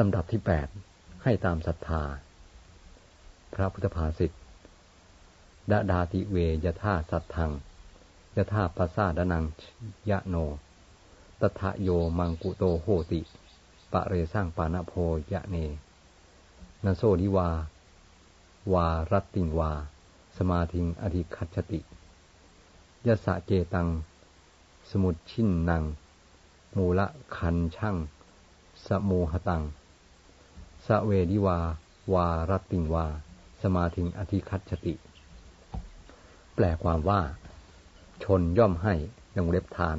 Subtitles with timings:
[0.00, 0.68] ลำดับที่แปด
[1.22, 2.02] ให้ตามศรัทธา
[3.54, 4.32] พระพุทธภาษิต
[5.70, 7.52] ดาดาติเวยธาสัตทัง
[8.36, 9.44] ยธาปัสสาดนัง
[10.10, 10.36] ยะโน
[11.40, 11.88] ตถะโย
[12.18, 13.20] มังกุโตโหติ
[13.92, 14.92] ปะเรสร้างปานาโพ
[15.32, 15.56] ยะเน
[16.84, 17.50] นโซดิวา
[18.72, 19.72] วารัตติงวา
[20.36, 21.80] สมาธิงอธิคัจติ
[23.06, 23.88] ยะสะเจตัง
[24.90, 25.82] สมุดชินนัง
[26.76, 27.06] มูละ
[27.36, 27.96] คันช่าง
[28.86, 29.62] สมูหตัง
[30.86, 31.58] สเวดิวา
[32.14, 33.06] วารติงวา
[33.62, 34.94] สมาธิงอธิคัตจติ
[36.54, 37.20] แปลความว่า
[38.24, 38.94] ชนย่อมให้
[39.36, 39.96] ยงเล็บทาน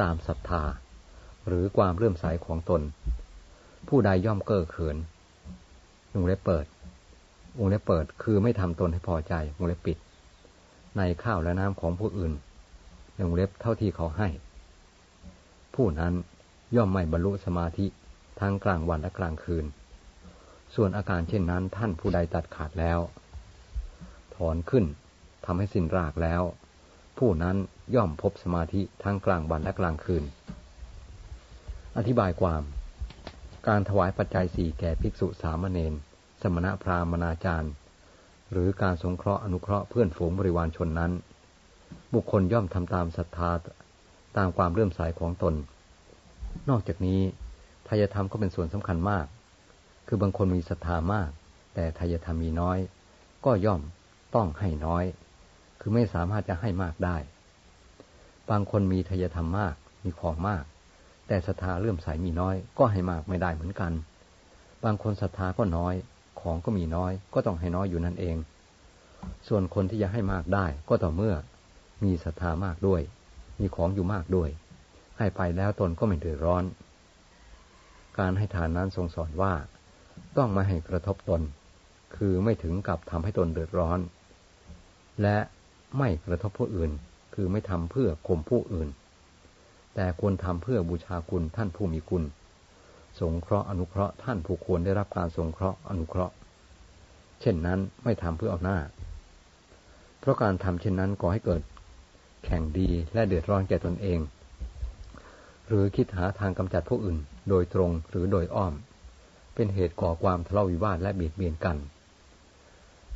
[0.00, 0.62] ตามศรัทธา
[1.46, 2.82] หรือความเลื่อมใสของตน
[3.88, 4.96] ผู้ใดย่อมเก้อเขิน
[6.12, 6.66] วงเล็บเปิด
[7.58, 9.98] วงเล็บเปิดคือไม่ทำตนให้พอใจวงเล็บปิด
[10.96, 12.32] ในข้าวและน้ำของผู้อื่น
[13.28, 14.28] วงเล็บเท่าที่เขาให้
[15.74, 16.12] ผู้นั้น
[16.76, 17.86] ย่อมไม่บรรลุสมาธิ
[18.40, 19.64] ทั้งกลางวันและกลางคืน
[20.74, 22.98] ส่วนอาการเช่นนั้นท่านผู้ใดตัดขาดแล้ว
[24.34, 24.84] ถอนขึ้น
[25.44, 26.42] ทำให้สิ้นรากแล้ว
[27.18, 27.56] ผู้นั้น
[27.94, 30.24] ย่อมพบสมาธิทั้งกลางวันและกลางคืน
[31.96, 32.62] อธิบายความ
[33.68, 35.98] การถวายปัจจัยสี่แก่ภิกษุสามเณร
[36.42, 37.72] สมณพราหมณาจารย์
[38.50, 41.12] หรือการสงเคราะห์อนุเคราะห์เพื่อนฝูงบริวารชนนั้น
[42.14, 43.50] บุคคลย่อมทำตามศรัทธา
[44.36, 45.54] ตามความเลื่อมใสของตน
[46.68, 47.20] นอกจากนี้
[47.88, 49.26] ทายธรรมก็เป็นส่วนสำคัญมาก
[50.14, 51.30] คือบางคนมีศรัทธามาก
[51.74, 52.78] แต่ทายธรรมมีน้อย
[53.44, 53.80] ก็ย่อม
[54.34, 55.04] ต้องให้น้อย
[55.80, 57.16] คือไม่สามารถจะให้มากได้
[58.50, 60.64] บางคนมีทายธรรมมาก มีของมาก
[61.26, 63.92] แต่ศรัทธาเลื่อมใสมีน้อย ก็ให้มากไม่ได้เหมือนกัน
[64.84, 65.94] บางคนศรัทธาก็น้อย
[66.40, 68.36] ของก็มีน้อย ก็ต้องให้น้อยอยู่นั่นเอง
[69.48, 71.34] ส่วนคนที่จะให้มากได้ก็ต่อเมื่อ
[72.04, 73.00] มีศรัทธามากด้วย
[73.60, 74.48] มีของอยู่มากด้วย
[75.18, 76.64] ให้ไปแล้วตนก็ไม่เดือดร้อน
[78.18, 79.54] การให้ทานนั้นทรงสอนว่า
[80.36, 81.42] ต้องไมาให้กระทบตน
[82.16, 83.98] คือไม่ถึงกับทำให้ตนเดือดร้อน
[85.22, 85.38] และ
[85.98, 86.90] ไม่กระทบผู้อื่น
[87.34, 88.88] คือไม่ทำเพื่อข่มผู้อื่น
[89.94, 92.24] แต่ควรทำเพื่อบูชาคุณท่านผู้มีคุณ
[93.20, 96.34] สงเคราะห์อนุเคราะห์ท่านผู้ควรได้รับการสงเคราะห์อนุเคราะห์
[97.40, 98.78] เช่นนั้นไม่ทำเพื่อเอาหน้า
[100.20, 101.62] เพราะการทำเช่นนั้นก่อให้เกิด
[102.44, 104.18] แข่งดีและเดือดร้อนแก่ตนเอง
[105.68, 108.72] หรือคิดหาทางกำจัดผู้อื่น โดยตรงหรือโดยอ้อม
[109.54, 111.76] เป็นเหตุก่อความทะเลาะวิวาทและเบียดเบียนกัน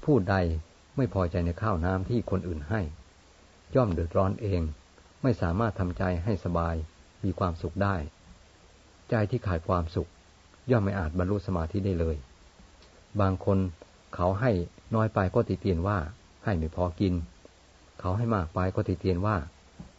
[0.05, 0.35] ผู้ใด
[0.97, 2.81] ไม่พอใจในข้าวน้ำที่คนอื่นให้
[3.75, 4.61] ย่อมเดือดร้อนเอง
[5.23, 6.75] ไม่สามารถทำใจให้สบาย
[7.25, 7.97] มีความสุขได้
[9.11, 10.09] ใจที่ขาดความสุข
[10.71, 12.17] ย่อมไม่อาจบรรลุสมาธิได้เลย
[13.21, 13.59] บางคน
[14.15, 14.51] เขาให้
[14.95, 15.99] น้อยไปก็ติเตียนว่า
[16.45, 17.15] ให้ไม่พอกิน
[18.01, 19.37] เขาให้มากไปก็ติเตียนว่า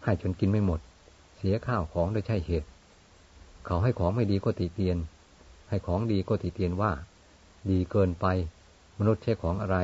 [0.04, 0.80] ให้จนกินไม่หมด
[1.38, 2.68] เสียข้าวของโดยใช่เหตุ
[3.66, 4.98] เขาให้ของไม่ดีก็ติเตียน
[5.70, 6.92] ให้ของดีก็ติเตียนว่า
[7.70, 8.26] ดีเกินไป
[9.00, 9.78] มนุษย์ใช้ของอะไร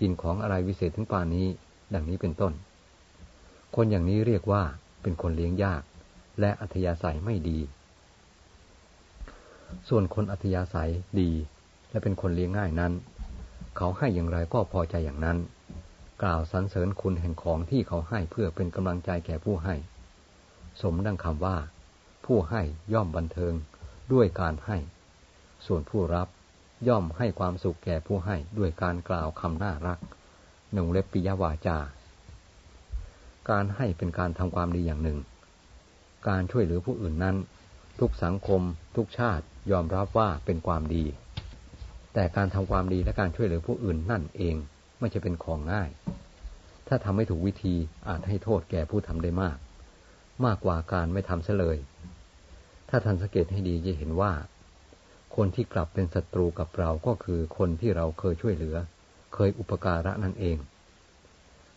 [0.00, 1.46] กินของอะไรวิเศษถึงป่านนี้
[1.94, 2.52] ดังนี้เป็นต้น
[3.74, 4.62] คนอย่างนี้เรียกว่า
[5.02, 5.82] เป็นคนเลี้ยงยาก
[6.40, 7.58] และอัธยาศัยไม่ดี
[9.88, 11.30] ส่วนคนอัธยาศัยดี
[11.90, 12.92] และเป็นคนเลี้ยงง่ายนั้น
[13.76, 15.38] เขาให้อย่างไรก็พอใจอย่างนั้น
[16.22, 19.74] กล่าวสรรเสริญคุณแห่งของที่เขาให้เพื่อเป็นกำลังใจแก่ผู้ให้
[20.80, 21.56] สมดังคำว่า
[22.26, 23.54] ผู้ให้ย่อมบันเทิง
[24.12, 24.78] ด้วยการให้
[25.66, 26.28] ส่วนผู้รับ
[26.88, 29.98] ย่อมให้ความสุขแก่ผู้ให้ด้วยการกล่าวคำน่ารัก
[30.72, 31.78] หนุ่งเล็บปิยวาจา
[33.50, 35.18] การให้เป็นการทำความดีอย่างหนึ่ง
[36.28, 37.36] การช่วยเหลือผู้อื่นนั้น
[38.00, 38.62] ทุกสังคม
[38.96, 41.04] ทุกชาติยอมรับว่าเป็นความดี
[42.14, 44.56] แต่การทำความดีและการช่วยเหลือผู้อื่นนั่นเอง
[45.00, 45.90] ไม่ใช่เป็นของง่าย
[46.88, 47.74] ถ้าทำไม่ถูกวิธี
[48.08, 49.56] อาจให้โทษแก่ผู้ทำได้มาก
[50.44, 51.78] มากกว่าการไม่ทำเสเลย
[52.88, 54.32] ถ้าท่านสังเกตให้ดีจะเห็นว่า
[55.36, 58.76] คนที่กลับเป็นศัตรูกับเราก็คือคนที่เราเคยช่วยเหลือ
[59.34, 60.56] เคยอุปการะนั่นเอง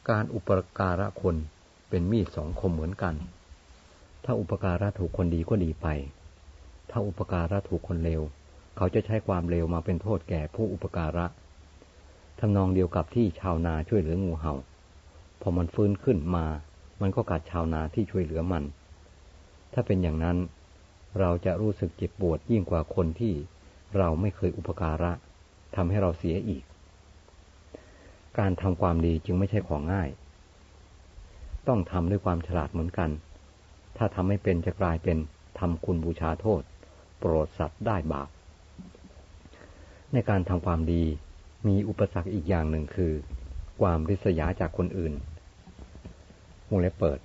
[0.10, 0.50] การอุป
[0.80, 1.36] การะคน
[1.90, 3.16] เป็นมีดสองคมเหมือนกัน
[4.24, 5.88] ถ้าอุปการะถูกคนดีก็ดีไป
[6.90, 8.22] ถ้าอุปการะถูกคนเลว
[8.78, 11.26] เขาจะใช้ความเลวมาเป็นโทษแก่ผู้อุปการะ
[12.40, 14.56] ทำนองเดียวกับที่ชาวนาช่วยเหลืองูเหา่า
[15.41, 16.46] พอมันฟื้นขึ้นมา
[17.02, 18.64] มันก็กัดชาวนาที่ช่วยเหลือมัน
[19.73, 20.38] ถ้าเป็นอย่างนั้น
[21.20, 23.34] เราจะรู้สึกเจ็บปวดยิ่งกว่าคนที่
[23.97, 25.11] เราไม่เคยอุปการะ
[25.76, 26.64] ทำให้เราเสียอีก
[28.40, 30.09] การทำความดีจึงไม่ใช่ของง่าย
[31.67, 33.09] ต้องทำด้วยความฉลาดเหมือนกัน
[33.97, 35.17] ถ้าทำไม่เป็นจะกลายเป็น
[35.59, 36.61] ทำคุณบูชาโทษ
[37.20, 38.29] โปรดสัตว์ได้บาป
[40.14, 41.03] ในการทำความดี
[41.67, 43.14] มีอุปสรรคอีกอย่างหนึ่งคือ
[43.82, 45.14] ความริษยาจากคนอื่น
[46.70, 47.20] วงเล็บเปิด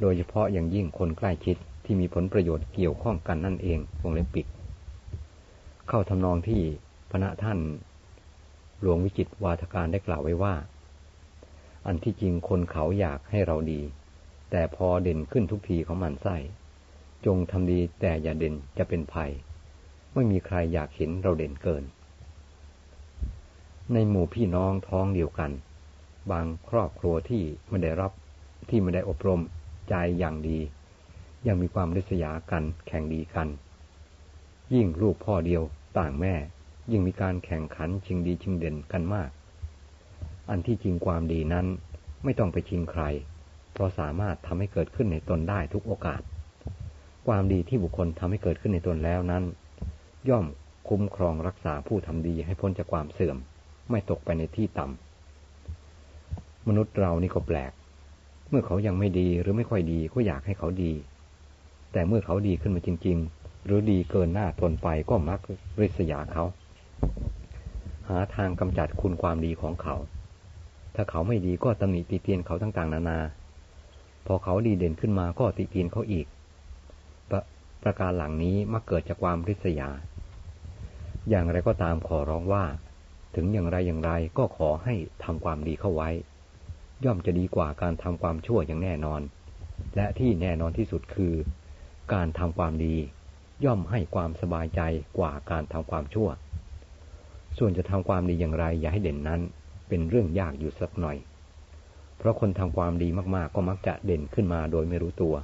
[0.00, 4.46] โดยเฉพาะอย่างยิ่งคนใกล้ชิด ที่มีผลประโยชน์เกี่ยวข้องกันนั่นเองวงเล็บปิด
[5.88, 6.62] เข้าทำนองที่
[7.10, 7.58] พระท่าน
[8.80, 10.54] หลวงวิจิตวาทการได้กล่าวไว้ว่า
[11.86, 13.80] อันที่จริงคนเขาอยากให้เราดี
[14.50, 16.36] แต่พอเด่นขึ้นทุกทีเขามันไส้
[17.26, 19.30] จงทำดีแต่อย่าเด่นจะเป็นภัย
[20.14, 21.84] ไม่มีใครอยากเห็นเราเด่นเกิน
[23.92, 25.50] ในหมู่พี่น้องท้องเดียวกัน
[26.30, 28.12] บางครอบครัวที่ไม่ได้รับ
[28.68, 29.40] ที่ไม่ได้อบรม
[29.88, 30.58] ใจอย่างดี
[31.46, 33.48] ยังมีความริษยากันแข่งดีกัน
[34.74, 35.62] ยิ่งลูกพ่อเดียว
[35.98, 36.34] ต่างแม่
[36.90, 39.30] ยิ่งมีการแข่งขันชิงดีชิงเด่นกันมาก
[40.50, 41.66] อันที่จริงความดีนั้น
[42.24, 43.02] ไม่ต้องไปชิงใคร
[43.72, 46.22] เพราะสามารถทำให้เกิดขึ้นในตนได้ทุกโอกาส
[47.28, 49.44] ความดีที่บุคคลทำให้เกิดขึ้นในตนแล้วนั้น
[50.28, 50.46] ย่อม
[50.88, 53.36] คุ้มครองรักษาผู้ทำดีให้พ้นจากความเสื่อม
[53.90, 57.72] ไม่ตกไปในที่ต่ำมนุษย์เรานี่ก็แปลก
[58.48, 60.92] เมื่อเขายังไม่ดีหรือไม่ค่อยดีก็อยากให้เขาดี
[61.92, 65.40] แต่เมื่อเขาดีขึ้นมาจริง ๆ หรือดีเกินหน้าทนไปก็มัก
[65.80, 66.44] ริษยาเขา
[68.08, 69.96] หาทางกำจัดคุณความดีของเขา
[70.94, 73.18] ถ้าเขาไม่ดีก็ตำหนิติเตียนเขาต่างๆ นานา
[74.26, 76.26] พอเขาดีเด่นขึ้นมาก็ติเตียนเขาอีก
[77.30, 77.40] ประ
[77.82, 79.88] ประการหลังนี้มักเกิดจากความริษยา
[81.28, 82.64] อย่างไรก็ตามขอร้องว่า
[83.34, 84.94] ถึงอย่างไรอย่างไรก็ขอให้
[85.24, 86.10] ทำความดีเข้าไว้
[87.04, 89.20] ย่อมจะดีกว่าการทำความชั่วอย่างแน่นอน
[89.96, 91.34] และที่แน่นอนที่สุดคือ
[92.12, 92.96] การทำความดี
[93.64, 94.80] ย่อมให้ความสบายใจ
[95.18, 96.28] กว่าการทำความชั่ว
[97.58, 99.40] ส่วนจะทำความดีอย่างไรอย่าให้เด่นนั้น
[99.88, 101.16] เป็นเรื่องยากอยู่สักหน่อย
[102.18, 105.34] เพราะคนทำความดีมากๆ ก็มักจะเด่นขึ้นมาโดยไม่รู้ตัว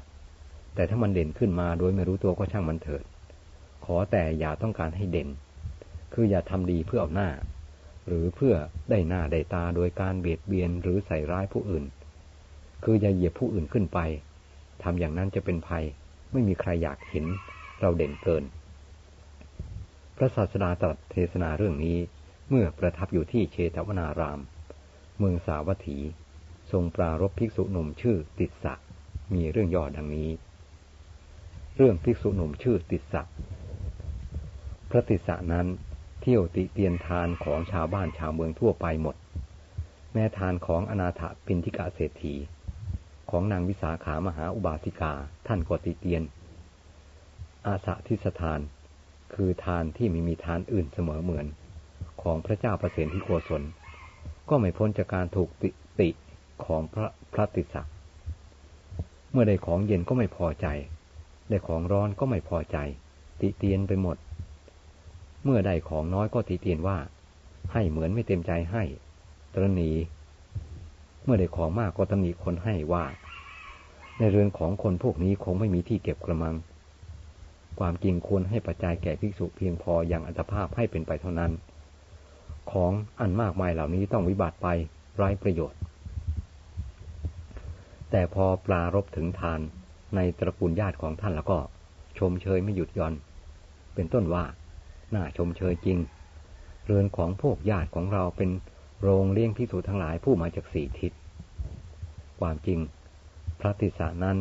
[0.74, 3.04] แต่ถ้ามันเด่นขึ้นมาโดยไม่รู้ตัวก็ช่างมันเถิด
[3.84, 5.28] ขอแต่อย่าต้องการให้เด่น
[6.12, 7.28] คืออย่าทำดีเพื่อเอาหน้า
[8.06, 8.54] หรือเพื่อ
[8.90, 11.84] ได้หน้าได้ตาโดยการเบียดเบียนหรือใส่ร้ายผู้อื่น
[12.84, 13.98] คืออย่าเหยียบผู้อื่นขึ้นไป
[14.82, 15.84] ทำอย่างนั้นจะเป็นภัย
[16.36, 17.26] ไม่มีใครอยากเห็น
[17.80, 18.44] เราเด่นเกิน
[20.16, 21.98] พระศาสดาตรัสเทศนาเรื่องนี้
[22.48, 24.40] เมื่อประทับอยู่ที่เชตวนาราม
[25.18, 25.98] เมืองสาวัตถี
[26.70, 28.74] ทรงปรารบภิกษุหนุ่มชื่อติสสะ
[29.34, 30.30] มีเรื่องย่อดังนี้
[31.76, 33.22] เรื่องภิกษุหนุ่มชื่อติสสะ
[34.90, 35.66] พระติสสะนั้น
[36.20, 39.16] เที่ยวติเตียนทานของชาวบ้านชาวเมืองทั่วไปหมด
[40.12, 42.34] แม้ทานของอนาถปินทิกาเศรษฐี
[43.30, 45.12] ของนางวิสาขามหาอุบาสิกา
[45.46, 46.22] ท่านก็ติเตียน
[47.66, 48.60] อาสะทิสถาน
[49.34, 51.46] คือทานที่ไม่มีทานอื่นเสมอเหมือน
[52.22, 53.62] ของพระเจ้าประเสนที่โกศล
[54.48, 55.70] ก็ไม่พ้นจากการถูกติ
[56.00, 56.08] ติ
[56.64, 57.88] ของพระพระติสัก
[59.32, 60.66] เมื่อได้ของเย็นก็ไม่พอใจ
[61.48, 62.78] ได้ของร้อนก็ไม่พอใจ
[63.40, 64.16] ติเตียนไปหมด
[65.44, 66.98] เมื่อได้ของน้อยก็ติเตียนว่า
[67.72, 68.84] ให้เหมือนไม่เต็มใจให้
[69.54, 69.90] ตรณี
[71.26, 73.04] เมื่อได้ของมากก็ตำหนิคนให้ว่า
[74.18, 76.54] ในเรือนของคนพวกนี้คงไม่มีที่เก็บกระมัง
[77.78, 81.52] ความจริงควรให้ปัจจัยแก่ภิกษุเพียงพออย่างอัตภาพให้เป็นไปเท่านั้น
[82.72, 84.68] ของอันมากมายเหล่านี้ต้องวิบัติไป
[85.16, 85.80] ไร้ประโยชน์
[88.10, 89.60] แต่พอปลารบถึงทาน
[90.14, 91.58] ในตระกูลญาติของท่านแล้วก็
[92.18, 93.14] ชมเชยไม่หยุดย่อน
[93.94, 94.44] เป็นต้นว่า
[95.14, 95.98] น่าชมเชยจริง
[96.84, 98.50] เรือนของพวกญาติของเราเป็น
[99.02, 101.12] โรงเลี้ยงพิสูจทั้งหลายผู้มาจากสี่ทิศ
[102.40, 102.78] ความจริง
[103.60, 104.38] พระติสานั้น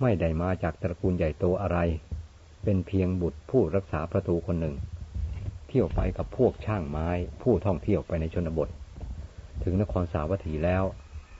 [0.00, 1.78] ไม่ได้มาจากตระกูลใหญ่โตอะไร
[2.64, 4.74] เป็นเพียงบุตรผู้รักษาประตูคนหนึ่ง
[5.68, 7.08] เที่ยวไปกับพวกช่างไม้
[7.42, 8.68] ผู้ท่องเที่ยวไปในชนบท
[9.62, 10.84] ถึงนครสาวัตถีแล้ว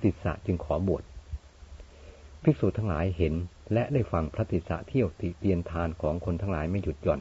[0.03, 1.03] ติสะจึงขอบวช
[2.43, 3.35] ภิกษุทั้งหลายเห็น
[3.73, 7.21] และได้ฟังพระติสสะเที่ยวติเตียนทานของคนทั้งหลายไม่หยุดหย่อน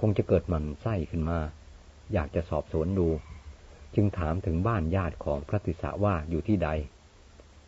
[0.00, 1.38] คงจะเกิดมันไส้ขึ้นมา
[2.12, 3.08] อยากจะสอบสวนดู
[3.94, 6.68] จึงถามถึงบ้านญาติของพระติสสะว่าอยู่ที่ใด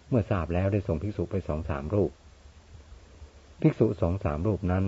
[0.09, 2.11] เมื่อทราบแล้วได้ส่งภิกษุไปสองสามรูป
[3.61, 4.85] ภิกษุสองสามรูปนั้น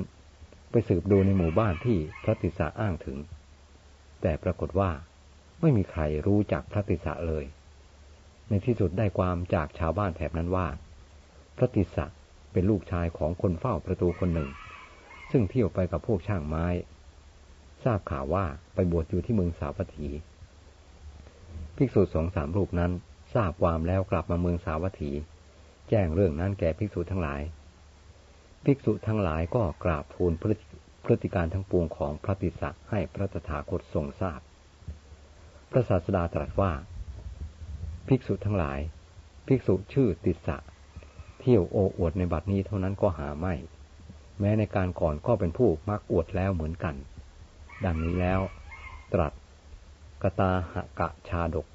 [0.71, 3.19] ไปสืบดูในหมู่บ้านที่พระติสาอ้างถึง
[4.23, 4.91] แต่ปรากฏว่า
[5.61, 7.45] ไม่มีใครรู้จักพระติสาเลย
[8.49, 10.67] ในที่สุดได้ความจากชาวบ้านแถบนั้นว่า
[11.57, 12.07] พระติสะ
[12.53, 14.51] เป็นลูกชายของคนเฝ้าประตูคนหนึ่ง
[15.31, 16.67] ซึ่งเที่ยวไปกับพวกช่างไม้
[17.85, 20.09] ทราบข่าวว่าไปบวชอยู่ที่เมืองสาวัตถี
[21.76, 22.93] ภิกษุสองสามรูปนั้น
[23.35, 25.12] ทราบความแล้วกลับมาเมืองสาวัตถี
[25.88, 27.41] แจ้งเรื่องนั้นแก่ภิกษุทั้งหลาย
[28.64, 30.33] ภิกษุทั้งหลายก็กราบทูล
[31.05, 34.41] พฤติการทั้งปวงของพระติสะให้พระตถาคตทรงทราบ
[35.71, 36.73] พระศาสดาตรัสว่า
[38.09, 38.79] ภิกษุทั้งหลาย
[39.47, 40.57] ภิกษุชื่อติสะ
[41.41, 43.55] เที่ยวโอ้อวดในบัดนี้เท่านั้นก็หาไม่
[44.41, 46.95] แม้ในการก่อนก็เป็นผู้มักอวดแล้วเหมือนกัน
[47.85, 48.41] ดังนี้แล้ว
[49.12, 49.33] ตรัส
[50.23, 51.67] กตาหกะชาดก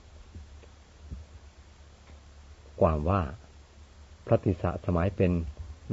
[2.81, 3.21] ความว่า
[4.25, 5.31] พระติสะสมัยเป็น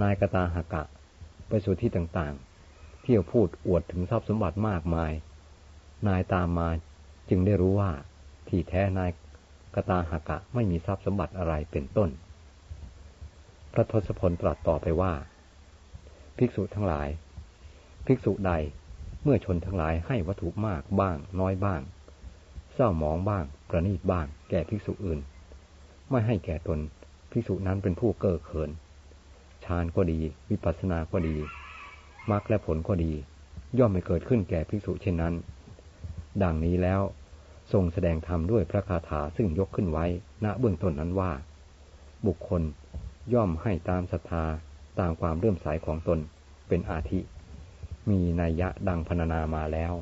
[0.03, 0.83] นายกตาหกะ
[1.49, 5.13] ไปสู่ที่ต่างๆ เที่ยวพูดอวดถึงทรัพย์สมบัติมากมาย
[6.09, 6.69] นายตามมา
[7.29, 7.91] จึงได้รู้ว่า
[8.49, 9.11] ที่แท้นาย
[9.75, 12.11] กตาหกะไม่มีทรัพย์สมบัติอะไรเป็นต้น
[13.73, 15.13] พระทศพลตรัสต่อไปว่า
[16.37, 17.09] ภิกษุทั้งหลาย
[18.07, 18.53] ภิกษุใด
[19.23, 21.81] เมื่อชนทั้งหลายให้วัตถุมากบ้างน้อยบ้าง
[22.75, 25.21] เศร้าหมองบ้าง ประนีตบ้าง แก่ภิกษุอื่น
[26.11, 26.79] ไม่ให้แก่ตน
[27.31, 28.71] ภิกษุนั้นเป็นผู้เก้อเขิน
[29.65, 31.37] ฌานก็ดี วิปัสสนาก็ดี
[32.31, 33.13] มรรคและผลก็ดี
[33.79, 35.35] ย่อมไม่เกิดขึ้นแก่ภิกษุเช่นนั้น
[36.43, 37.01] ดังนี้แล้ว
[37.73, 40.07] ทรงแสดงธรรมด้วยพระคาถาซึ่งยกขึ้นไว้
[40.45, 41.33] ณเบื้องต้นนั้นว่า
[42.27, 42.63] บุคคล
[43.35, 44.45] ย่อมให้ตามศรัทธา
[45.01, 46.19] ตามความเริ่มสายของตน
[46.69, 47.21] เป็นอาทิ
[48.11, 49.93] มีนัยยะดังพรรณนามาแล้ว